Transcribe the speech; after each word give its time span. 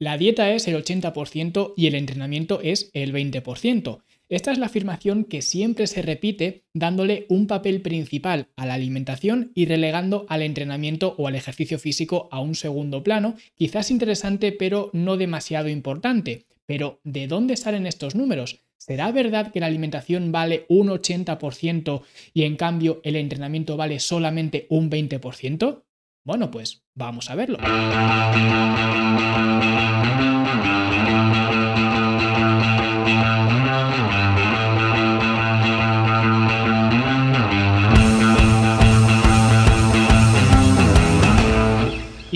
La 0.00 0.18
dieta 0.18 0.50
es 0.50 0.66
el 0.66 0.74
80% 0.74 1.74
y 1.76 1.86
el 1.86 1.94
entrenamiento 1.94 2.60
es 2.60 2.90
el 2.94 3.12
20%. 3.12 4.02
Esta 4.28 4.50
es 4.50 4.58
la 4.58 4.66
afirmación 4.66 5.22
que 5.24 5.40
siempre 5.40 5.86
se 5.86 6.02
repite 6.02 6.64
dándole 6.72 7.26
un 7.28 7.46
papel 7.46 7.80
principal 7.80 8.48
a 8.56 8.66
la 8.66 8.74
alimentación 8.74 9.52
y 9.54 9.66
relegando 9.66 10.26
al 10.28 10.42
entrenamiento 10.42 11.14
o 11.16 11.28
al 11.28 11.36
ejercicio 11.36 11.78
físico 11.78 12.28
a 12.32 12.40
un 12.40 12.56
segundo 12.56 13.04
plano, 13.04 13.36
quizás 13.54 13.92
interesante 13.92 14.50
pero 14.50 14.90
no 14.92 15.16
demasiado 15.16 15.68
importante. 15.68 16.46
Pero 16.66 17.00
¿de 17.04 17.28
dónde 17.28 17.56
salen 17.56 17.86
estos 17.86 18.16
números? 18.16 18.64
¿Será 18.78 19.12
verdad 19.12 19.52
que 19.52 19.60
la 19.60 19.66
alimentación 19.66 20.32
vale 20.32 20.66
un 20.68 20.88
80% 20.88 22.02
y 22.32 22.42
en 22.42 22.56
cambio 22.56 23.00
el 23.04 23.14
entrenamiento 23.14 23.76
vale 23.76 24.00
solamente 24.00 24.66
un 24.70 24.90
20%? 24.90 25.83
Bueno, 26.24 26.50
pues 26.50 26.86
vamos 26.94 27.28
a 27.30 27.34
verlo. 27.34 27.58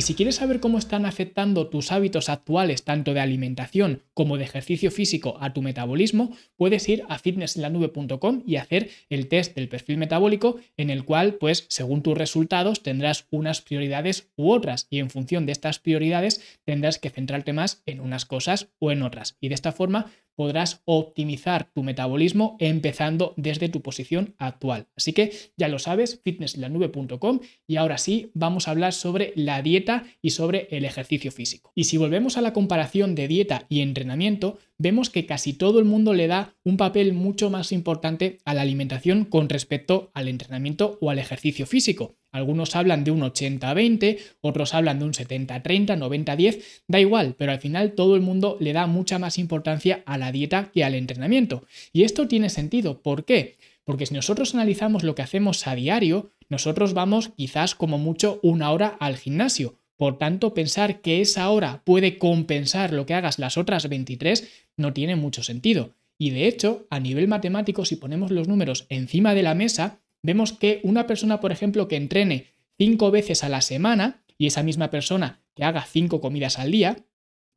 Si 0.08 0.14
quieres 0.14 0.36
saber 0.36 0.58
cómo 0.58 0.78
están 0.78 1.04
afectando 1.04 1.66
tus 1.66 1.92
hábitos 1.92 2.30
actuales, 2.30 2.82
tanto 2.82 3.12
de 3.12 3.20
alimentación 3.20 4.04
como 4.14 4.38
de 4.38 4.44
ejercicio 4.44 4.90
físico, 4.90 5.36
a 5.38 5.52
tu 5.52 5.60
metabolismo, 5.60 6.34
puedes 6.56 6.88
ir 6.88 7.02
a 7.10 7.18
fitnesslanube.com 7.18 8.42
y 8.46 8.56
hacer 8.56 8.88
el 9.10 9.28
test 9.28 9.54
del 9.54 9.68
perfil 9.68 9.98
metabólico, 9.98 10.56
en 10.78 10.88
el 10.88 11.04
cual, 11.04 11.34
pues, 11.34 11.66
según 11.68 12.02
tus 12.02 12.16
resultados, 12.16 12.82
tendrás 12.82 13.26
unas 13.30 13.60
prioridades 13.60 14.30
u 14.34 14.50
otras. 14.50 14.86
Y 14.88 15.00
en 15.00 15.10
función 15.10 15.44
de 15.44 15.52
estas 15.52 15.78
prioridades, 15.78 16.40
tendrás 16.64 16.98
que 16.98 17.10
centrarte 17.10 17.52
más 17.52 17.82
en 17.84 18.00
unas 18.00 18.24
cosas 18.24 18.68
o 18.78 18.90
en 18.90 19.02
otras. 19.02 19.36
Y 19.42 19.48
de 19.48 19.56
esta 19.56 19.72
forma 19.72 20.10
podrás 20.38 20.82
optimizar 20.84 21.68
tu 21.74 21.82
metabolismo 21.82 22.56
empezando 22.60 23.34
desde 23.36 23.68
tu 23.68 23.82
posición 23.82 24.36
actual. 24.38 24.86
Así 24.96 25.12
que 25.12 25.32
ya 25.56 25.66
lo 25.66 25.80
sabes, 25.80 26.20
fitnesslanube.com 26.22 27.40
y 27.66 27.74
ahora 27.74 27.98
sí 27.98 28.30
vamos 28.34 28.68
a 28.68 28.70
hablar 28.70 28.92
sobre 28.92 29.32
la 29.34 29.62
dieta 29.62 30.04
y 30.22 30.30
sobre 30.30 30.68
el 30.70 30.84
ejercicio 30.84 31.32
físico. 31.32 31.72
Y 31.74 31.84
si 31.84 31.96
volvemos 31.96 32.36
a 32.36 32.40
la 32.40 32.52
comparación 32.52 33.16
de 33.16 33.26
dieta 33.26 33.66
y 33.68 33.80
entrenamiento, 33.80 34.58
vemos 34.78 35.10
que 35.10 35.26
casi 35.26 35.54
todo 35.54 35.80
el 35.80 35.86
mundo 35.86 36.14
le 36.14 36.28
da 36.28 36.54
un 36.62 36.76
papel 36.76 37.14
mucho 37.14 37.50
más 37.50 37.72
importante 37.72 38.38
a 38.44 38.54
la 38.54 38.60
alimentación 38.60 39.24
con 39.24 39.48
respecto 39.48 40.12
al 40.14 40.28
entrenamiento 40.28 40.98
o 41.00 41.10
al 41.10 41.18
ejercicio 41.18 41.66
físico. 41.66 42.17
Algunos 42.30 42.76
hablan 42.76 43.04
de 43.04 43.10
un 43.10 43.20
80-20, 43.20 44.18
otros 44.40 44.74
hablan 44.74 44.98
de 44.98 45.06
un 45.06 45.12
70-30, 45.12 45.98
90-10, 45.98 46.62
da 46.86 47.00
igual, 47.00 47.34
pero 47.38 47.52
al 47.52 47.60
final 47.60 47.92
todo 47.92 48.16
el 48.16 48.20
mundo 48.20 48.56
le 48.60 48.72
da 48.72 48.86
mucha 48.86 49.18
más 49.18 49.38
importancia 49.38 50.02
a 50.06 50.18
la 50.18 50.30
dieta 50.32 50.70
que 50.72 50.84
al 50.84 50.94
entrenamiento. 50.94 51.64
Y 51.92 52.04
esto 52.04 52.28
tiene 52.28 52.50
sentido, 52.50 53.00
¿por 53.00 53.24
qué? 53.24 53.56
Porque 53.84 54.06
si 54.06 54.14
nosotros 54.14 54.54
analizamos 54.54 55.02
lo 55.02 55.14
que 55.14 55.22
hacemos 55.22 55.66
a 55.66 55.74
diario, 55.74 56.30
nosotros 56.50 56.92
vamos 56.92 57.30
quizás 57.30 57.74
como 57.74 57.98
mucho 57.98 58.40
una 58.42 58.70
hora 58.72 58.88
al 59.00 59.16
gimnasio. 59.16 59.78
Por 59.96 60.18
tanto, 60.18 60.54
pensar 60.54 61.00
que 61.00 61.20
esa 61.20 61.48
hora 61.50 61.82
puede 61.84 62.18
compensar 62.18 62.92
lo 62.92 63.06
que 63.06 63.14
hagas 63.14 63.38
las 63.38 63.56
otras 63.58 63.88
23 63.88 64.48
no 64.76 64.92
tiene 64.92 65.16
mucho 65.16 65.42
sentido. 65.42 65.94
Y 66.18 66.30
de 66.30 66.48
hecho, 66.48 66.86
a 66.90 67.00
nivel 67.00 67.28
matemático, 67.28 67.84
si 67.84 67.96
ponemos 67.96 68.30
los 68.30 68.46
números 68.46 68.86
encima 68.90 69.34
de 69.34 69.42
la 69.42 69.54
mesa, 69.54 70.00
vemos 70.22 70.52
que 70.52 70.80
una 70.82 71.06
persona, 71.06 71.40
por 71.40 71.52
ejemplo, 71.52 71.88
que 71.88 71.96
entrene 71.96 72.46
cinco 72.76 73.10
veces 73.10 73.44
a 73.44 73.48
la 73.48 73.60
semana 73.60 74.22
y 74.36 74.46
esa 74.46 74.62
misma 74.62 74.90
persona 74.90 75.42
que 75.54 75.64
haga 75.64 75.82
cinco 75.82 76.20
comidas 76.20 76.58
al 76.58 76.70
día, 76.70 76.96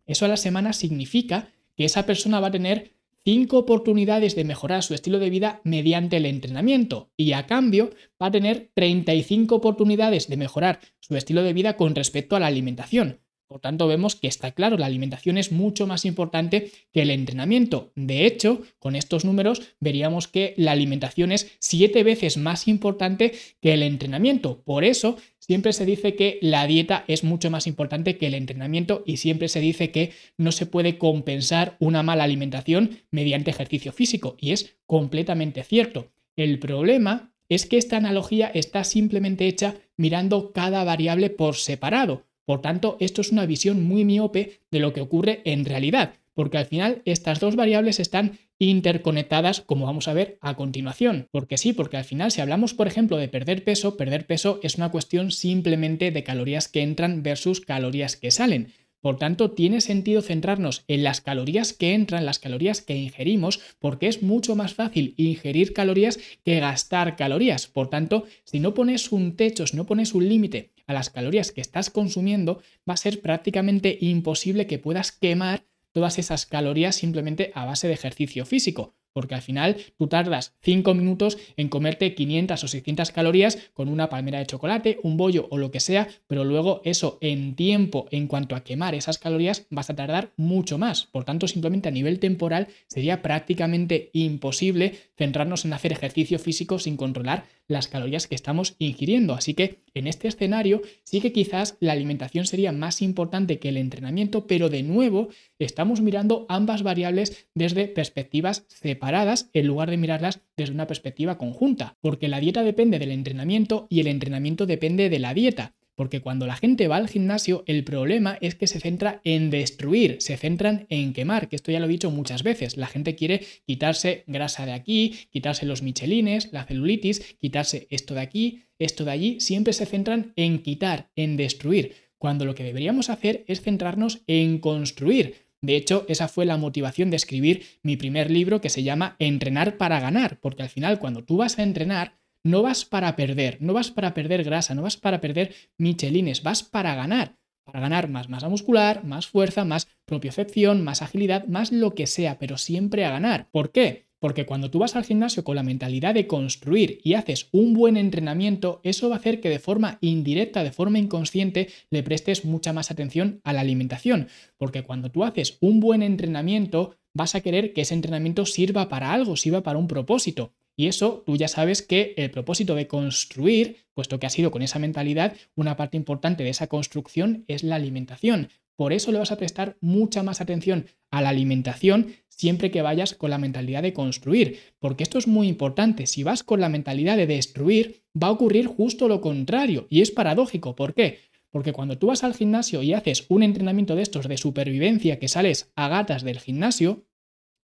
eso 0.05 0.25
a 0.25 0.27
la 0.27 0.37
semana 0.37 0.73
significa 0.73 1.49
que 1.75 1.85
esa 1.85 2.05
persona 2.05 2.39
va 2.39 2.47
a 2.47 2.51
tener 2.51 2.93
cinco 3.23 3.59
oportunidades 3.59 4.35
de 4.35 4.43
mejorar 4.43 4.83
su 4.83 4.93
estilo 4.93 5.19
de 5.19 5.29
vida 5.29 5.61
mediante 5.63 6.17
el 6.17 6.25
entrenamiento 6.25 7.11
y 7.15 7.33
a 7.33 7.45
cambio 7.45 7.91
va 8.21 8.27
a 8.27 8.31
tener 8.31 8.71
35 8.73 9.55
oportunidades 9.55 10.27
de 10.27 10.37
mejorar 10.37 10.79
su 10.99 11.15
estilo 11.15 11.43
de 11.43 11.53
vida 11.53 11.77
con 11.77 11.95
respecto 11.95 12.35
a 12.35 12.39
la 12.39 12.47
alimentación. 12.47 13.19
Por 13.51 13.59
tanto, 13.59 13.85
vemos 13.89 14.15
que 14.15 14.29
está 14.29 14.51
claro, 14.51 14.77
la 14.77 14.85
alimentación 14.85 15.37
es 15.37 15.51
mucho 15.51 15.85
más 15.85 16.05
importante 16.05 16.71
que 16.93 17.01
el 17.01 17.09
entrenamiento. 17.09 17.91
De 17.95 18.25
hecho, 18.25 18.61
con 18.79 18.95
estos 18.95 19.25
números 19.25 19.61
veríamos 19.81 20.29
que 20.29 20.53
la 20.55 20.71
alimentación 20.71 21.33
es 21.33 21.51
siete 21.59 22.05
veces 22.05 22.37
más 22.37 22.69
importante 22.69 23.33
que 23.59 23.73
el 23.73 23.83
entrenamiento. 23.83 24.63
Por 24.63 24.85
eso, 24.85 25.17
siempre 25.37 25.73
se 25.73 25.85
dice 25.85 26.15
que 26.15 26.39
la 26.41 26.65
dieta 26.65 27.03
es 27.09 27.25
mucho 27.25 27.49
más 27.49 27.67
importante 27.67 28.17
que 28.17 28.27
el 28.27 28.35
entrenamiento 28.35 29.03
y 29.05 29.17
siempre 29.17 29.49
se 29.49 29.59
dice 29.59 29.91
que 29.91 30.13
no 30.37 30.53
se 30.53 30.65
puede 30.65 30.97
compensar 30.97 31.75
una 31.81 32.03
mala 32.03 32.23
alimentación 32.23 33.01
mediante 33.11 33.51
ejercicio 33.51 33.91
físico. 33.91 34.37
Y 34.39 34.53
es 34.53 34.77
completamente 34.85 35.61
cierto. 35.65 36.07
El 36.37 36.57
problema 36.57 37.33
es 37.49 37.65
que 37.65 37.77
esta 37.77 37.97
analogía 37.97 38.47
está 38.47 38.85
simplemente 38.85 39.45
hecha 39.45 39.75
mirando 39.97 40.53
cada 40.53 40.85
variable 40.85 41.29
por 41.29 41.55
separado. 41.57 42.30
Por 42.51 42.61
tanto, 42.61 42.97
esto 42.99 43.21
es 43.21 43.31
una 43.31 43.45
visión 43.45 43.81
muy 43.81 44.03
miope 44.03 44.59
de 44.71 44.81
lo 44.81 44.91
que 44.91 44.99
ocurre 44.99 45.41
en 45.45 45.63
realidad, 45.63 46.15
porque 46.33 46.57
al 46.57 46.65
final 46.65 47.01
estas 47.05 47.39
dos 47.39 47.55
variables 47.55 48.01
están 48.01 48.39
interconectadas, 48.59 49.61
como 49.61 49.85
vamos 49.85 50.09
a 50.09 50.13
ver 50.13 50.37
a 50.41 50.57
continuación. 50.57 51.29
Porque 51.31 51.57
sí, 51.57 51.71
porque 51.71 51.95
al 51.95 52.03
final 52.03 52.29
si 52.29 52.41
hablamos, 52.41 52.73
por 52.73 52.87
ejemplo, 52.87 53.15
de 53.15 53.29
perder 53.29 53.63
peso, 53.63 53.95
perder 53.95 54.27
peso 54.27 54.59
es 54.63 54.75
una 54.75 54.91
cuestión 54.91 55.31
simplemente 55.31 56.11
de 56.11 56.25
calorías 56.25 56.67
que 56.67 56.81
entran 56.81 57.23
versus 57.23 57.61
calorías 57.61 58.17
que 58.17 58.31
salen. 58.31 58.73
Por 58.99 59.17
tanto, 59.17 59.51
tiene 59.51 59.79
sentido 59.79 60.21
centrarnos 60.21 60.83
en 60.89 61.03
las 61.03 61.21
calorías 61.21 61.71
que 61.71 61.93
entran, 61.93 62.25
las 62.25 62.37
calorías 62.37 62.81
que 62.81 62.97
ingerimos, 62.97 63.61
porque 63.79 64.07
es 64.07 64.21
mucho 64.21 64.57
más 64.57 64.73
fácil 64.73 65.13
ingerir 65.15 65.71
calorías 65.71 66.19
que 66.43 66.59
gastar 66.59 67.15
calorías. 67.15 67.67
Por 67.67 67.89
tanto, 67.89 68.25
si 68.43 68.59
no 68.59 68.73
pones 68.73 69.13
un 69.13 69.37
techo, 69.37 69.65
si 69.65 69.77
no 69.77 69.85
pones 69.85 70.13
un 70.13 70.27
límite 70.27 70.71
a 70.87 70.93
las 70.93 71.09
calorías 71.09 71.51
que 71.51 71.61
estás 71.61 71.89
consumiendo, 71.89 72.61
va 72.89 72.93
a 72.93 72.97
ser 72.97 73.21
prácticamente 73.21 73.97
imposible 74.01 74.67
que 74.67 74.79
puedas 74.79 75.11
quemar 75.11 75.65
todas 75.91 76.19
esas 76.19 76.45
calorías 76.45 76.95
simplemente 76.95 77.51
a 77.55 77.65
base 77.65 77.87
de 77.87 77.93
ejercicio 77.93 78.45
físico 78.45 78.95
porque 79.13 79.35
al 79.35 79.41
final 79.41 79.77
tú 79.97 80.07
tardas 80.07 80.55
5 80.61 80.93
minutos 80.93 81.37
en 81.57 81.69
comerte 81.69 82.15
500 82.15 82.63
o 82.63 82.67
600 82.67 83.11
calorías 83.11 83.57
con 83.73 83.89
una 83.89 84.09
palmera 84.09 84.39
de 84.39 84.45
chocolate, 84.45 84.99
un 85.03 85.17
bollo 85.17 85.47
o 85.51 85.57
lo 85.57 85.71
que 85.71 85.79
sea, 85.79 86.07
pero 86.27 86.43
luego 86.43 86.81
eso 86.85 87.17
en 87.21 87.55
tiempo, 87.55 88.07
en 88.11 88.27
cuanto 88.27 88.55
a 88.55 88.63
quemar 88.63 88.95
esas 88.95 89.17
calorías, 89.17 89.67
vas 89.69 89.89
a 89.89 89.95
tardar 89.95 90.31
mucho 90.37 90.77
más. 90.77 91.05
Por 91.05 91.23
tanto, 91.23 91.47
simplemente 91.47 91.89
a 91.89 91.91
nivel 91.91 92.19
temporal 92.19 92.67
sería 92.87 93.21
prácticamente 93.21 94.09
imposible 94.13 94.95
centrarnos 95.17 95.65
en 95.65 95.73
hacer 95.73 95.91
ejercicio 95.91 96.39
físico 96.39 96.79
sin 96.79 96.97
controlar 96.97 97.45
las 97.71 97.87
calorías 97.87 98.27
que 98.27 98.35
estamos 98.35 98.75
ingiriendo. 98.77 99.33
Así 99.33 99.53
que 99.53 99.79
en 99.93 100.07
este 100.07 100.27
escenario 100.27 100.81
sí 101.03 101.21
que 101.21 101.31
quizás 101.31 101.77
la 101.79 101.93
alimentación 101.93 102.45
sería 102.45 102.71
más 102.71 103.01
importante 103.01 103.59
que 103.59 103.69
el 103.69 103.77
entrenamiento, 103.77 104.45
pero 104.45 104.69
de 104.69 104.83
nuevo 104.83 105.29
estamos 105.59 106.01
mirando 106.01 106.45
ambas 106.49 106.83
variables 106.83 107.47
desde 107.55 107.87
perspectivas 107.87 108.65
separadas 108.67 109.49
en 109.53 109.67
lugar 109.67 109.89
de 109.89 109.97
mirarlas 109.97 110.41
desde 110.55 110.73
una 110.73 110.87
perspectiva 110.87 111.37
conjunta, 111.37 111.97
porque 112.01 112.27
la 112.27 112.39
dieta 112.39 112.63
depende 112.63 112.99
del 112.99 113.11
entrenamiento 113.11 113.87
y 113.89 114.01
el 114.01 114.07
entrenamiento 114.07 114.65
depende 114.65 115.09
de 115.09 115.19
la 115.19 115.33
dieta. 115.33 115.73
Porque 115.95 116.21
cuando 116.21 116.47
la 116.47 116.55
gente 116.55 116.87
va 116.87 116.97
al 116.97 117.09
gimnasio, 117.09 117.63
el 117.67 117.83
problema 117.83 118.37
es 118.41 118.55
que 118.55 118.67
se 118.67 118.79
centra 118.79 119.21
en 119.23 119.49
destruir, 119.49 120.17
se 120.19 120.37
centran 120.37 120.87
en 120.89 121.13
quemar, 121.13 121.49
que 121.49 121.55
esto 121.55 121.71
ya 121.71 121.79
lo 121.79 121.85
he 121.85 121.89
dicho 121.89 122.11
muchas 122.11 122.43
veces. 122.43 122.77
La 122.77 122.87
gente 122.87 123.15
quiere 123.15 123.41
quitarse 123.65 124.23
grasa 124.27 124.65
de 124.65 124.73
aquí, 124.73 125.27
quitarse 125.31 125.65
los 125.65 125.81
michelines, 125.81 126.51
la 126.51 126.63
celulitis, 126.63 127.35
quitarse 127.39 127.87
esto 127.89 128.13
de 128.13 128.21
aquí, 128.21 128.63
esto 128.79 129.05
de 129.05 129.11
allí. 129.11 129.39
Siempre 129.39 129.73
se 129.73 129.85
centran 129.85 130.33
en 130.35 130.59
quitar, 130.59 131.11
en 131.15 131.37
destruir, 131.37 131.95
cuando 132.17 132.45
lo 132.45 132.55
que 132.55 132.63
deberíamos 132.63 133.09
hacer 133.09 133.43
es 133.47 133.61
centrarnos 133.61 134.21
en 134.27 134.59
construir. 134.59 135.51
De 135.61 135.75
hecho, 135.75 136.05
esa 136.07 136.27
fue 136.27 136.45
la 136.45 136.57
motivación 136.57 137.11
de 137.11 137.17
escribir 137.17 137.63
mi 137.83 137.95
primer 137.95 138.31
libro 138.31 138.61
que 138.61 138.69
se 138.69 138.81
llama 138.81 139.15
Entrenar 139.19 139.77
para 139.77 139.99
ganar, 139.99 140.39
porque 140.39 140.63
al 140.63 140.69
final 140.69 140.97
cuando 140.97 141.23
tú 141.23 141.37
vas 141.37 141.59
a 141.59 141.63
entrenar, 141.63 142.20
no 142.43 142.61
vas 142.61 142.85
para 142.85 143.15
perder, 143.15 143.57
no 143.61 143.73
vas 143.73 143.91
para 143.91 144.13
perder 144.13 144.43
grasa, 144.43 144.75
no 144.75 144.81
vas 144.81 144.97
para 144.97 145.21
perder 145.21 145.53
michelines, 145.77 146.43
vas 146.43 146.63
para 146.63 146.95
ganar, 146.95 147.37
para 147.63 147.79
ganar 147.79 148.09
más 148.09 148.29
masa 148.29 148.49
muscular, 148.49 149.03
más 149.03 149.27
fuerza, 149.27 149.65
más 149.65 149.87
propiocepción, 150.05 150.83
más 150.83 151.01
agilidad, 151.01 151.45
más 151.47 151.71
lo 151.71 151.93
que 151.95 152.07
sea, 152.07 152.39
pero 152.39 152.57
siempre 152.57 153.05
a 153.05 153.11
ganar. 153.11 153.49
¿Por 153.51 153.71
qué? 153.71 154.11
Porque 154.21 154.45
cuando 154.45 154.69
tú 154.69 154.77
vas 154.77 154.95
al 154.95 155.03
gimnasio 155.03 155.43
con 155.43 155.55
la 155.55 155.63
mentalidad 155.63 156.13
de 156.13 156.27
construir 156.27 156.99
y 157.03 157.15
haces 157.15 157.49
un 157.51 157.73
buen 157.73 157.97
entrenamiento, 157.97 158.79
eso 158.83 159.09
va 159.09 159.15
a 159.15 159.17
hacer 159.17 159.41
que 159.41 159.49
de 159.49 159.57
forma 159.57 159.97
indirecta, 159.99 160.63
de 160.63 160.71
forma 160.71 160.99
inconsciente, 160.99 161.69
le 161.89 162.03
prestes 162.03 162.45
mucha 162.45 162.71
más 162.71 162.91
atención 162.91 163.41
a 163.43 163.51
la 163.51 163.61
alimentación. 163.61 164.27
Porque 164.57 164.83
cuando 164.83 165.09
tú 165.09 165.23
haces 165.23 165.57
un 165.59 165.79
buen 165.79 166.03
entrenamiento, 166.03 166.95
vas 167.15 167.33
a 167.33 167.41
querer 167.41 167.73
que 167.73 167.81
ese 167.81 167.95
entrenamiento 167.95 168.45
sirva 168.45 168.89
para 168.89 169.11
algo, 169.11 169.35
sirva 169.35 169.63
para 169.63 169.79
un 169.79 169.87
propósito. 169.87 170.53
Y 170.81 170.87
eso 170.87 171.21
tú 171.27 171.35
ya 171.35 171.47
sabes 171.47 171.83
que 171.83 172.15
el 172.17 172.31
propósito 172.31 172.73
de 172.73 172.87
construir, 172.87 173.85
puesto 173.93 174.19
que 174.19 174.25
ha 174.25 174.31
sido 174.31 174.49
con 174.49 174.63
esa 174.63 174.79
mentalidad, 174.79 175.35
una 175.53 175.77
parte 175.77 175.95
importante 175.95 176.43
de 176.43 176.49
esa 176.49 176.65
construcción 176.65 177.45
es 177.47 177.61
la 177.61 177.75
alimentación. 177.75 178.49
Por 178.75 178.91
eso 178.91 179.11
le 179.11 179.19
vas 179.19 179.31
a 179.31 179.37
prestar 179.37 179.77
mucha 179.79 180.23
más 180.23 180.41
atención 180.41 180.87
a 181.11 181.21
la 181.21 181.29
alimentación 181.29 182.15
siempre 182.29 182.71
que 182.71 182.81
vayas 182.81 183.13
con 183.13 183.29
la 183.29 183.37
mentalidad 183.37 183.83
de 183.83 183.93
construir, 183.93 184.57
porque 184.79 185.03
esto 185.03 185.19
es 185.19 185.27
muy 185.27 185.47
importante. 185.47 186.07
Si 186.07 186.23
vas 186.23 186.41
con 186.41 186.59
la 186.59 186.69
mentalidad 186.69 187.15
de 187.15 187.27
destruir, 187.27 188.01
va 188.17 188.29
a 188.29 188.31
ocurrir 188.31 188.65
justo 188.65 189.07
lo 189.07 189.21
contrario. 189.21 189.85
Y 189.87 190.01
es 190.01 190.09
paradójico. 190.09 190.75
¿Por 190.75 190.95
qué? 190.95 191.19
Porque 191.51 191.73
cuando 191.73 191.99
tú 191.99 192.07
vas 192.07 192.23
al 192.23 192.33
gimnasio 192.33 192.81
y 192.81 192.93
haces 192.93 193.27
un 193.29 193.43
entrenamiento 193.43 193.95
de 193.95 194.01
estos 194.01 194.27
de 194.27 194.37
supervivencia 194.37 195.19
que 195.19 195.27
sales 195.27 195.71
a 195.75 195.89
gatas 195.89 196.23
del 196.23 196.39
gimnasio, 196.39 197.05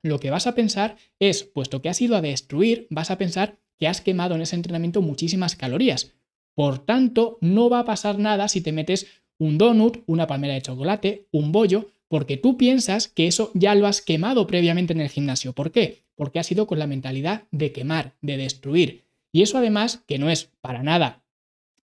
lo 0.02 0.20
que 0.20 0.30
vas 0.30 0.46
a 0.46 0.54
pensar 0.54 0.96
es, 1.18 1.44
puesto 1.44 1.80
que 1.80 1.88
has 1.88 2.00
ido 2.00 2.16
a 2.16 2.20
destruir, 2.20 2.86
vas 2.90 3.10
a 3.10 3.18
pensar 3.18 3.58
que 3.78 3.88
has 3.88 4.00
quemado 4.00 4.34
en 4.34 4.42
ese 4.42 4.56
entrenamiento 4.56 5.02
muchísimas 5.02 5.56
calorías. 5.56 6.12
Por 6.54 6.78
tanto, 6.78 7.38
no 7.40 7.70
va 7.70 7.80
a 7.80 7.84
pasar 7.84 8.18
nada 8.18 8.48
si 8.48 8.60
te 8.60 8.72
metes 8.72 9.06
un 9.38 9.58
donut, 9.58 10.02
una 10.06 10.26
palmera 10.26 10.54
de 10.54 10.62
chocolate, 10.62 11.26
un 11.32 11.52
bollo, 11.52 11.90
porque 12.08 12.36
tú 12.36 12.58
piensas 12.58 13.08
que 13.08 13.26
eso 13.26 13.50
ya 13.54 13.74
lo 13.74 13.86
has 13.86 14.02
quemado 14.02 14.46
previamente 14.46 14.92
en 14.92 15.00
el 15.00 15.08
gimnasio. 15.08 15.54
¿Por 15.54 15.72
qué? 15.72 16.04
Porque 16.14 16.38
has 16.38 16.52
ido 16.52 16.66
con 16.66 16.78
la 16.78 16.86
mentalidad 16.86 17.44
de 17.50 17.72
quemar, 17.72 18.14
de 18.20 18.36
destruir. 18.36 19.04
Y 19.32 19.42
eso 19.42 19.56
además, 19.56 20.04
que 20.06 20.18
no 20.18 20.28
es 20.28 20.50
para 20.60 20.82
nada 20.82 21.21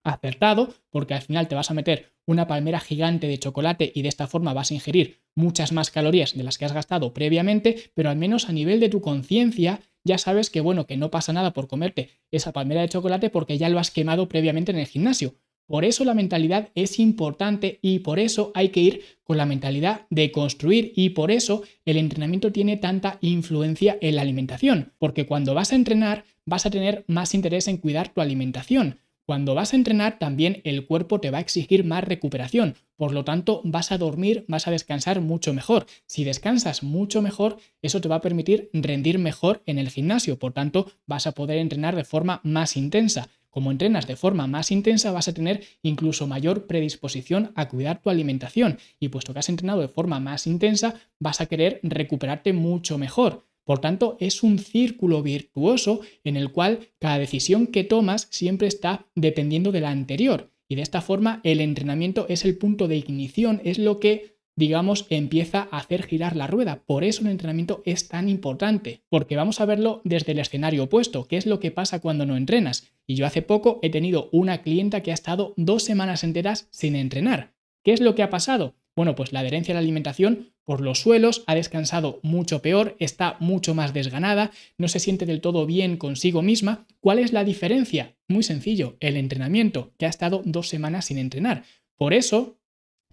acertado, 0.10 0.74
porque 0.90 1.14
al 1.14 1.22
final 1.22 1.48
te 1.48 1.56
vas 1.56 1.72
a 1.72 1.74
meter 1.74 2.12
una 2.26 2.48
palmera 2.48 2.80
gigante 2.80 3.28
de 3.28 3.40
chocolate 3.40 3.92
y 3.96 4.02
de 4.02 4.10
esta 4.10 4.28
forma 4.28 4.54
vas 4.54 4.72
a 4.72 4.76
ingerir 4.76 5.20
muchas 5.36 5.72
más 5.72 5.90
calorías 5.90 6.38
de 6.38 6.44
las 6.44 6.58
que 6.58 6.66
has 6.66 6.74
gastado 6.74 7.14
previamente, 7.14 7.92
pero 7.96 8.10
al 8.10 8.18
menos 8.18 8.50
a 8.50 8.54
nivel 8.54 8.80
de 8.80 8.90
tu 8.90 9.02
conciencia 9.02 9.82
ya 10.04 10.18
sabes 10.18 10.50
que 10.50 10.62
bueno, 10.62 10.86
que 10.86 10.98
no 10.98 11.12
pasa 11.12 11.34
nada 11.34 11.54
por 11.54 11.68
comerte 11.68 12.10
esa 12.32 12.54
palmera 12.54 12.82
de 12.82 12.90
chocolate 12.90 13.30
porque 13.30 13.58
ya 13.58 13.70
lo 13.70 13.80
has 13.80 13.92
quemado 13.92 14.30
previamente 14.30 14.72
en 14.72 14.78
el 14.78 14.88
gimnasio. 14.88 15.36
Por 15.70 15.86
eso 15.86 16.04
la 16.04 16.16
mentalidad 16.16 16.70
es 16.74 16.98
importante 16.98 17.78
y 17.84 18.00
por 18.00 18.18
eso 18.18 18.52
hay 18.56 18.70
que 18.70 18.80
ir 18.80 19.04
con 19.24 19.38
la 19.38 19.46
mentalidad 19.46 20.08
de 20.10 20.32
construir 20.32 20.94
y 20.96 21.10
por 21.10 21.30
eso 21.30 21.62
el 21.86 21.98
entrenamiento 21.98 22.52
tiene 22.52 22.78
tanta 22.78 23.20
influencia 23.22 23.96
en 24.02 24.16
la 24.16 24.24
alimentación, 24.24 24.94
porque 24.98 25.28
cuando 25.28 25.54
vas 25.54 25.72
a 25.72 25.76
entrenar 25.76 26.26
vas 26.46 26.66
a 26.66 26.72
tener 26.72 27.06
más 27.08 27.36
interés 27.36 27.68
en 27.68 27.78
cuidar 27.78 28.10
tu 28.10 28.20
alimentación. 28.22 29.00
Cuando 29.30 29.54
vas 29.54 29.74
a 29.74 29.76
entrenar 29.76 30.18
también 30.18 30.60
el 30.64 30.88
cuerpo 30.88 31.22
te 31.22 31.30
va 31.30 31.38
a 31.38 31.42
exigir 31.42 31.84
más 31.84 32.04
recuperación, 32.04 32.74
por 32.96 33.12
lo 33.14 33.24
tanto 33.24 33.62
vas 33.64 33.92
a 33.92 34.00
dormir, 34.00 34.44
vas 34.48 34.68
a 34.68 34.72
descansar 34.72 35.22
mucho 35.22 35.54
mejor. 35.54 35.86
Si 36.08 36.24
descansas 36.24 36.82
mucho 36.82 37.22
mejor, 37.22 37.58
eso 37.84 38.02
te 38.02 38.10
va 38.10 38.16
a 38.16 38.22
permitir 38.22 38.72
rendir 38.74 39.20
mejor 39.20 39.62
en 39.68 39.78
el 39.78 39.92
gimnasio, 39.92 40.40
por 40.40 40.54
tanto 40.54 40.92
vas 41.06 41.28
a 41.28 41.34
poder 41.34 41.60
entrenar 41.60 41.96
de 41.96 42.06
forma 42.06 42.42
más 42.44 42.76
intensa. 42.76 43.30
Como 43.52 43.70
entrenas 43.70 44.08
de 44.08 44.16
forma 44.16 44.48
más 44.48 44.72
intensa 44.72 45.12
vas 45.12 45.28
a 45.28 45.34
tener 45.36 45.64
incluso 45.84 46.26
mayor 46.26 46.66
predisposición 46.66 47.52
a 47.54 47.70
cuidar 47.70 48.02
tu 48.02 48.10
alimentación 48.10 48.80
y 49.00 49.10
puesto 49.10 49.34
que 49.34 49.40
has 49.42 49.50
entrenado 49.50 49.82
de 49.82 49.90
forma 49.90 50.20
más 50.20 50.48
intensa 50.48 50.96
vas 51.20 51.40
a 51.40 51.46
querer 51.46 51.80
recuperarte 51.84 52.52
mucho 52.52 52.98
mejor. 52.98 53.49
Por 53.70 53.78
tanto, 53.78 54.18
es 54.20 54.42
un 54.42 54.58
círculo 54.58 55.22
virtuoso 55.22 56.02
en 56.24 56.38
el 56.38 56.52
cual 56.52 56.88
cada 56.98 57.20
decisión 57.20 57.68
que 57.68 57.84
tomas 57.84 58.28
siempre 58.32 58.68
está 58.68 59.06
dependiendo 59.14 59.72
de 59.72 59.80
la 59.80 59.92
anterior. 59.92 60.52
Y 60.68 60.74
de 60.74 60.82
esta 60.82 61.02
forma, 61.02 61.40
el 61.44 61.62
entrenamiento 61.62 62.26
es 62.30 62.46
el 62.46 62.58
punto 62.58 62.88
de 62.88 62.98
ignición, 62.98 63.62
es 63.64 63.78
lo 63.78 64.00
que, 64.00 64.40
digamos, 64.56 65.06
empieza 65.12 65.68
a 65.70 65.78
hacer 65.78 66.02
girar 66.02 66.36
la 66.36 66.48
rueda. 66.48 66.82
Por 66.88 67.04
eso 67.04 67.22
el 67.22 67.28
entrenamiento 67.28 67.84
es 67.86 68.08
tan 68.08 68.28
importante, 68.28 69.04
porque 69.08 69.36
vamos 69.36 69.62
a 69.62 69.66
verlo 69.66 70.02
desde 70.04 70.32
el 70.32 70.40
escenario 70.40 70.86
opuesto, 70.86 71.28
qué 71.28 71.38
es 71.38 71.46
lo 71.46 71.60
que 71.60 71.70
pasa 71.70 72.02
cuando 72.02 72.26
no 72.26 72.38
entrenas. 72.38 72.88
Y 73.06 73.14
yo 73.14 73.28
hace 73.28 73.44
poco 73.44 73.78
he 73.84 73.92
tenido 73.92 74.30
una 74.32 74.64
clienta 74.64 75.04
que 75.04 75.12
ha 75.12 75.14
estado 75.14 75.54
dos 75.58 75.84
semanas 75.84 76.24
enteras 76.24 76.70
sin 76.72 76.96
entrenar. 76.96 77.54
¿Qué 77.84 77.94
es 77.94 78.02
lo 78.02 78.16
que 78.16 78.24
ha 78.24 78.32
pasado? 78.32 78.79
Bueno, 79.00 79.16
pues 79.16 79.32
la 79.32 79.40
adherencia 79.40 79.72
a 79.72 79.76
la 79.76 79.80
alimentación 79.80 80.52
por 80.66 80.82
los 80.82 81.00
suelos, 81.00 81.46
ha 81.48 81.56
descansado 81.56 82.20
mucho 82.22 82.62
peor, 82.62 82.98
está 83.00 83.38
mucho 83.40 83.74
más 83.74 83.94
desganada, 83.94 84.52
no 84.78 84.90
se 84.90 85.00
siente 85.00 85.26
del 85.26 85.40
todo 85.40 85.66
bien 85.66 85.96
consigo 85.96 86.42
misma. 86.42 86.86
¿Cuál 87.00 87.20
es 87.20 87.32
la 87.32 87.46
diferencia? 87.46 88.18
Muy 88.28 88.44
sencillo, 88.44 88.98
el 89.00 89.16
entrenamiento, 89.16 89.94
que 89.98 90.06
ha 90.06 90.10
estado 90.10 90.42
dos 90.44 90.68
semanas 90.68 91.06
sin 91.06 91.18
entrenar. 91.18 91.64
Por 91.96 92.14
eso, 92.14 92.60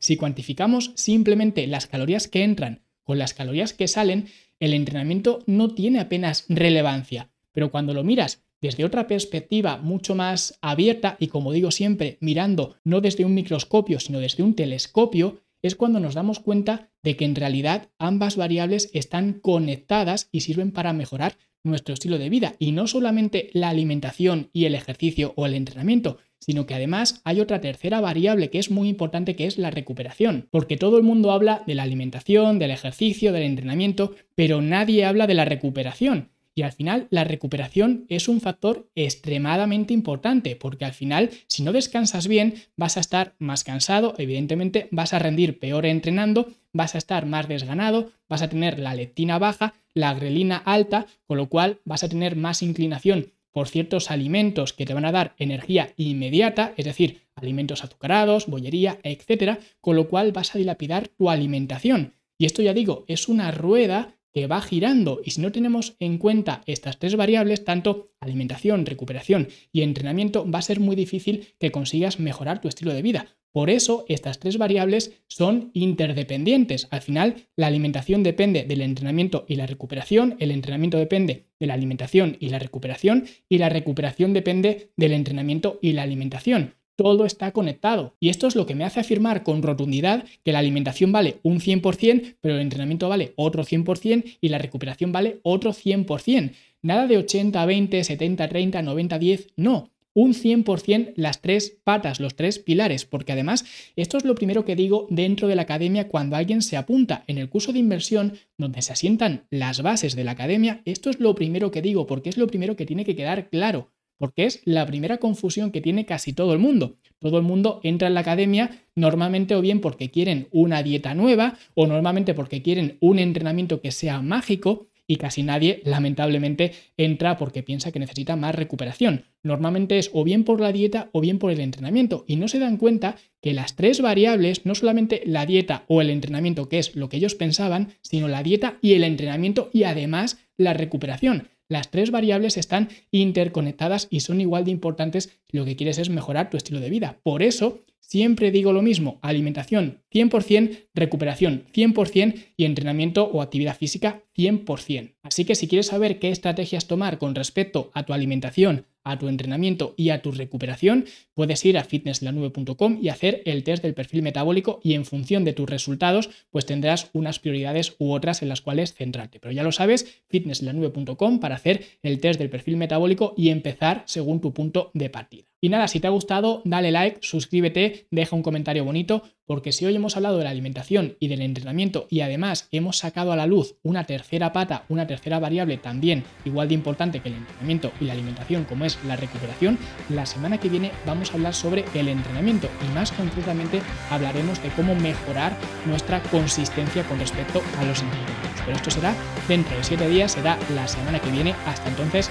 si 0.00 0.16
cuantificamos 0.16 0.90
simplemente 0.96 1.68
las 1.68 1.86
calorías 1.86 2.26
que 2.26 2.42
entran 2.42 2.82
con 3.04 3.18
las 3.18 3.32
calorías 3.32 3.72
que 3.72 3.86
salen, 3.86 4.26
el 4.58 4.74
entrenamiento 4.74 5.44
no 5.46 5.72
tiene 5.72 6.00
apenas 6.00 6.46
relevancia. 6.48 7.30
Pero 7.52 7.70
cuando 7.70 7.94
lo 7.94 8.02
miras 8.02 8.42
desde 8.60 8.84
otra 8.84 9.06
perspectiva 9.06 9.76
mucho 9.76 10.16
más 10.16 10.58
abierta 10.62 11.16
y 11.20 11.28
como 11.28 11.52
digo 11.52 11.70
siempre, 11.70 12.18
mirando 12.20 12.76
no 12.82 13.00
desde 13.00 13.24
un 13.24 13.34
microscopio, 13.34 14.00
sino 14.00 14.18
desde 14.18 14.42
un 14.42 14.54
telescopio, 14.54 15.42
es 15.66 15.76
cuando 15.76 16.00
nos 16.00 16.14
damos 16.14 16.40
cuenta 16.40 16.90
de 17.02 17.16
que 17.16 17.24
en 17.24 17.34
realidad 17.34 17.90
ambas 17.98 18.36
variables 18.36 18.90
están 18.92 19.34
conectadas 19.34 20.28
y 20.32 20.40
sirven 20.40 20.72
para 20.72 20.92
mejorar 20.92 21.36
nuestro 21.64 21.94
estilo 21.94 22.18
de 22.18 22.30
vida. 22.30 22.54
Y 22.58 22.72
no 22.72 22.86
solamente 22.86 23.50
la 23.52 23.68
alimentación 23.68 24.50
y 24.52 24.64
el 24.64 24.74
ejercicio 24.74 25.32
o 25.36 25.46
el 25.46 25.54
entrenamiento, 25.54 26.18
sino 26.38 26.66
que 26.66 26.74
además 26.74 27.20
hay 27.24 27.40
otra 27.40 27.60
tercera 27.60 28.00
variable 28.00 28.50
que 28.50 28.58
es 28.58 28.70
muy 28.70 28.88
importante 28.88 29.36
que 29.36 29.46
es 29.46 29.58
la 29.58 29.70
recuperación. 29.70 30.48
Porque 30.50 30.76
todo 30.76 30.96
el 30.96 31.02
mundo 31.02 31.32
habla 31.32 31.62
de 31.66 31.74
la 31.74 31.82
alimentación, 31.82 32.58
del 32.58 32.70
ejercicio, 32.70 33.32
del 33.32 33.42
entrenamiento, 33.42 34.14
pero 34.34 34.62
nadie 34.62 35.04
habla 35.04 35.26
de 35.26 35.34
la 35.34 35.44
recuperación. 35.44 36.30
Y 36.58 36.62
al 36.62 36.72
final 36.72 37.06
la 37.10 37.22
recuperación 37.22 38.06
es 38.08 38.28
un 38.28 38.40
factor 38.40 38.88
extremadamente 38.94 39.92
importante 39.92 40.56
porque 40.56 40.86
al 40.86 40.94
final 40.94 41.28
si 41.48 41.62
no 41.62 41.70
descansas 41.70 42.28
bien 42.28 42.54
vas 42.78 42.96
a 42.96 43.00
estar 43.00 43.34
más 43.38 43.62
cansado, 43.62 44.14
evidentemente 44.16 44.88
vas 44.90 45.12
a 45.12 45.18
rendir 45.18 45.58
peor 45.58 45.84
entrenando, 45.84 46.48
vas 46.72 46.94
a 46.94 46.98
estar 46.98 47.26
más 47.26 47.46
desganado, 47.46 48.10
vas 48.26 48.40
a 48.40 48.48
tener 48.48 48.78
la 48.78 48.94
leptina 48.94 49.38
baja, 49.38 49.74
la 49.92 50.14
grelina 50.14 50.56
alta, 50.56 51.06
con 51.26 51.36
lo 51.36 51.50
cual 51.50 51.80
vas 51.84 52.04
a 52.04 52.08
tener 52.08 52.36
más 52.36 52.62
inclinación 52.62 53.34
por 53.52 53.68
ciertos 53.68 54.10
alimentos 54.10 54.72
que 54.72 54.86
te 54.86 54.94
van 54.94 55.04
a 55.04 55.12
dar 55.12 55.34
energía 55.38 55.92
inmediata, 55.98 56.72
es 56.78 56.86
decir, 56.86 57.22
alimentos 57.34 57.84
azucarados, 57.84 58.46
bollería, 58.46 58.98
etcétera, 59.02 59.58
con 59.82 59.94
lo 59.94 60.08
cual 60.08 60.32
vas 60.32 60.54
a 60.54 60.58
dilapidar 60.58 61.08
tu 61.08 61.28
alimentación. 61.28 62.14
Y 62.38 62.44
esto 62.44 62.62
ya 62.62 62.74
digo, 62.74 63.04
es 63.08 63.28
una 63.28 63.50
rueda 63.50 64.15
que 64.36 64.46
va 64.46 64.60
girando 64.60 65.22
y 65.24 65.30
si 65.30 65.40
no 65.40 65.50
tenemos 65.50 65.96
en 65.98 66.18
cuenta 66.18 66.60
estas 66.66 66.98
tres 66.98 67.16
variables, 67.16 67.64
tanto 67.64 68.12
alimentación, 68.20 68.84
recuperación 68.84 69.48
y 69.72 69.80
entrenamiento, 69.80 70.46
va 70.46 70.58
a 70.58 70.62
ser 70.62 70.78
muy 70.78 70.94
difícil 70.94 71.54
que 71.58 71.72
consigas 71.72 72.20
mejorar 72.20 72.60
tu 72.60 72.68
estilo 72.68 72.92
de 72.92 73.00
vida. 73.00 73.28
Por 73.50 73.70
eso 73.70 74.04
estas 74.10 74.38
tres 74.38 74.58
variables 74.58 75.22
son 75.26 75.70
interdependientes. 75.72 76.86
Al 76.90 77.00
final, 77.00 77.36
la 77.56 77.68
alimentación 77.68 78.22
depende 78.22 78.64
del 78.64 78.82
entrenamiento 78.82 79.46
y 79.48 79.56
la 79.56 79.66
recuperación, 79.66 80.36
el 80.38 80.50
entrenamiento 80.50 80.98
depende 80.98 81.46
de 81.58 81.66
la 81.66 81.72
alimentación 81.72 82.36
y 82.38 82.50
la 82.50 82.58
recuperación, 82.58 83.24
y 83.48 83.56
la 83.56 83.70
recuperación 83.70 84.34
depende 84.34 84.90
del 84.98 85.14
entrenamiento 85.14 85.78
y 85.80 85.92
la 85.92 86.02
alimentación 86.02 86.74
todo 86.96 87.26
está 87.26 87.52
conectado. 87.52 88.16
Y 88.18 88.30
esto 88.30 88.46
es 88.46 88.56
lo 88.56 88.66
que 88.66 88.74
me 88.74 88.84
hace 88.84 89.00
afirmar 89.00 89.42
con 89.42 89.62
rotundidad 89.62 90.24
que 90.42 90.52
la 90.52 90.58
alimentación 90.58 91.12
vale 91.12 91.36
un 91.42 91.60
100%, 91.60 92.36
pero 92.40 92.56
el 92.56 92.62
entrenamiento 92.62 93.08
vale 93.08 93.32
otro 93.36 93.64
100% 93.64 94.38
y 94.40 94.48
la 94.48 94.58
recuperación 94.58 95.12
vale 95.12 95.38
otro 95.42 95.72
100%. 95.72 96.52
Nada 96.82 97.06
de 97.06 97.18
80, 97.18 97.64
20, 97.64 98.04
70, 98.04 98.48
30, 98.48 98.82
90, 98.82 99.18
10, 99.18 99.48
no. 99.56 99.90
Un 100.14 100.32
100% 100.32 101.12
las 101.16 101.42
tres 101.42 101.76
patas, 101.84 102.20
los 102.20 102.36
tres 102.36 102.58
pilares, 102.58 103.04
porque 103.04 103.32
además 103.32 103.66
esto 103.96 104.16
es 104.16 104.24
lo 104.24 104.34
primero 104.34 104.64
que 104.64 104.74
digo 104.74 105.06
dentro 105.10 105.46
de 105.46 105.56
la 105.56 105.62
academia 105.62 106.08
cuando 106.08 106.36
alguien 106.36 106.62
se 106.62 106.78
apunta 106.78 107.22
en 107.26 107.36
el 107.36 107.50
curso 107.50 107.74
de 107.74 107.80
inversión 107.80 108.32
donde 108.56 108.80
se 108.80 108.94
asientan 108.94 109.44
las 109.50 109.82
bases 109.82 110.16
de 110.16 110.24
la 110.24 110.30
academia, 110.30 110.80
esto 110.86 111.10
es 111.10 111.20
lo 111.20 111.34
primero 111.34 111.70
que 111.70 111.82
digo 111.82 112.06
porque 112.06 112.30
es 112.30 112.38
lo 112.38 112.46
primero 112.46 112.76
que 112.76 112.86
tiene 112.86 113.04
que 113.04 113.14
quedar 113.14 113.50
claro 113.50 113.90
porque 114.18 114.44
es 114.44 114.60
la 114.64 114.86
primera 114.86 115.18
confusión 115.18 115.70
que 115.70 115.80
tiene 115.80 116.06
casi 116.06 116.32
todo 116.32 116.52
el 116.52 116.58
mundo. 116.58 116.96
Todo 117.18 117.38
el 117.38 117.44
mundo 117.44 117.80
entra 117.82 118.08
en 118.08 118.14
la 118.14 118.20
academia 118.20 118.70
normalmente 118.94 119.54
o 119.54 119.60
bien 119.60 119.80
porque 119.80 120.10
quieren 120.10 120.48
una 120.52 120.82
dieta 120.82 121.14
nueva 121.14 121.58
o 121.74 121.86
normalmente 121.86 122.34
porque 122.34 122.62
quieren 122.62 122.98
un 123.00 123.18
entrenamiento 123.18 123.80
que 123.80 123.90
sea 123.90 124.20
mágico 124.22 124.88
y 125.06 125.16
casi 125.16 125.42
nadie 125.42 125.82
lamentablemente 125.84 126.72
entra 126.96 127.36
porque 127.36 127.62
piensa 127.62 127.92
que 127.92 127.98
necesita 127.98 128.36
más 128.36 128.54
recuperación. 128.54 129.24
Normalmente 129.42 129.98
es 129.98 130.10
o 130.12 130.24
bien 130.24 130.44
por 130.44 130.60
la 130.60 130.72
dieta 130.72 131.10
o 131.12 131.20
bien 131.20 131.38
por 131.38 131.52
el 131.52 131.60
entrenamiento 131.60 132.24
y 132.26 132.36
no 132.36 132.48
se 132.48 132.58
dan 132.58 132.76
cuenta 132.76 133.16
que 133.40 133.54
las 133.54 133.76
tres 133.76 134.00
variables, 134.00 134.66
no 134.66 134.74
solamente 134.74 135.22
la 135.24 135.46
dieta 135.46 135.84
o 135.88 136.00
el 136.00 136.10
entrenamiento, 136.10 136.68
que 136.68 136.78
es 136.78 136.96
lo 136.96 137.08
que 137.08 137.18
ellos 137.18 137.34
pensaban, 137.34 137.92
sino 138.02 138.28
la 138.28 138.42
dieta 138.42 138.78
y 138.82 138.94
el 138.94 139.04
entrenamiento 139.04 139.70
y 139.72 139.84
además 139.84 140.38
la 140.56 140.74
recuperación. 140.74 141.48
Las 141.68 141.90
tres 141.90 142.10
variables 142.10 142.56
están 142.56 142.88
interconectadas 143.10 144.06
y 144.10 144.20
son 144.20 144.40
igual 144.40 144.64
de 144.64 144.70
importantes 144.70 145.38
si 145.50 145.56
lo 145.56 145.64
que 145.64 145.76
quieres 145.76 145.98
es 145.98 146.10
mejorar 146.10 146.48
tu 146.48 146.56
estilo 146.56 146.80
de 146.80 146.90
vida. 146.90 147.18
Por 147.24 147.42
eso, 147.42 147.84
siempre 147.98 148.52
digo 148.52 148.72
lo 148.72 148.82
mismo, 148.82 149.18
alimentación 149.22 150.02
100%, 150.12 150.88
recuperación 150.94 151.66
100% 151.74 152.52
y 152.56 152.64
entrenamiento 152.64 153.24
o 153.24 153.42
actividad 153.42 153.76
física 153.76 154.22
100%. 154.36 155.16
Así 155.22 155.44
que 155.44 155.56
si 155.56 155.66
quieres 155.66 155.86
saber 155.86 156.20
qué 156.20 156.30
estrategias 156.30 156.86
tomar 156.86 157.18
con 157.18 157.34
respecto 157.34 157.90
a 157.94 158.04
tu 158.04 158.12
alimentación, 158.12 158.86
a 159.06 159.18
tu 159.18 159.28
entrenamiento 159.28 159.94
y 159.96 160.10
a 160.10 160.20
tu 160.20 160.32
recuperación, 160.32 161.06
puedes 161.32 161.64
ir 161.64 161.78
a 161.78 161.84
fitnesslanube.com 161.84 162.98
y 163.00 163.08
hacer 163.08 163.40
el 163.46 163.62
test 163.62 163.82
del 163.82 163.94
perfil 163.94 164.22
metabólico 164.22 164.80
y 164.82 164.94
en 164.94 165.04
función 165.04 165.44
de 165.44 165.52
tus 165.52 165.70
resultados, 165.70 166.28
pues 166.50 166.66
tendrás 166.66 167.08
unas 167.12 167.38
prioridades 167.38 167.94
u 167.98 168.12
otras 168.12 168.42
en 168.42 168.48
las 168.48 168.60
cuales 168.60 168.94
centrarte. 168.94 169.38
Pero 169.38 169.52
ya 169.52 169.62
lo 169.62 169.72
sabes, 169.72 170.22
fitnesslanube.com 170.28 171.38
para 171.38 171.54
hacer 171.54 171.84
el 172.02 172.20
test 172.20 172.38
del 172.40 172.50
perfil 172.50 172.76
metabólico 172.76 173.32
y 173.36 173.50
empezar 173.50 174.02
según 174.06 174.40
tu 174.40 174.52
punto 174.52 174.90
de 174.92 175.08
partida. 175.08 175.46
Y 175.66 175.68
nada, 175.68 175.88
si 175.88 175.98
te 175.98 176.06
ha 176.06 176.10
gustado, 176.10 176.62
dale 176.64 176.92
like, 176.92 177.18
suscríbete, 177.22 178.06
deja 178.12 178.36
un 178.36 178.44
comentario 178.44 178.84
bonito, 178.84 179.24
porque 179.46 179.72
si 179.72 179.84
hoy 179.84 179.96
hemos 179.96 180.16
hablado 180.16 180.38
de 180.38 180.44
la 180.44 180.50
alimentación 180.50 181.16
y 181.18 181.26
del 181.26 181.42
entrenamiento 181.42 182.06
y 182.08 182.20
además 182.20 182.68
hemos 182.70 182.98
sacado 182.98 183.32
a 183.32 183.36
la 183.36 183.48
luz 183.48 183.74
una 183.82 184.04
tercera 184.04 184.52
pata, 184.52 184.84
una 184.88 185.08
tercera 185.08 185.40
variable 185.40 185.76
también 185.76 186.22
igual 186.44 186.68
de 186.68 186.74
importante 186.74 187.18
que 187.18 187.30
el 187.30 187.34
entrenamiento 187.34 187.90
y 188.00 188.04
la 188.04 188.12
alimentación 188.12 188.62
como 188.62 188.84
es 188.84 188.96
la 189.08 189.16
recuperación, 189.16 189.76
la 190.08 190.24
semana 190.24 190.58
que 190.60 190.68
viene 190.68 190.92
vamos 191.04 191.32
a 191.32 191.34
hablar 191.34 191.52
sobre 191.52 191.84
el 191.94 192.06
entrenamiento 192.06 192.68
y 192.88 192.94
más 192.94 193.10
concretamente 193.10 193.80
hablaremos 194.08 194.62
de 194.62 194.68
cómo 194.68 194.94
mejorar 194.94 195.56
nuestra 195.84 196.22
consistencia 196.22 197.02
con 197.08 197.18
respecto 197.18 197.60
a 197.76 197.84
los 197.84 198.02
entrenamientos. 198.02 198.62
Pero 198.64 198.76
esto 198.76 198.90
será 198.92 199.16
dentro 199.48 199.76
de 199.76 199.82
7 199.82 200.08
días, 200.10 200.30
será 200.30 200.56
la 200.76 200.86
semana 200.86 201.18
que 201.18 201.30
viene. 201.32 201.56
Hasta 201.66 201.88
entonces, 201.88 202.30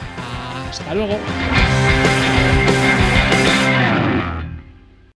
hasta 0.70 0.94
luego. 0.94 1.18